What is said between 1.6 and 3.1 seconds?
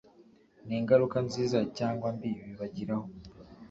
cyangwa mbi bibagiraho.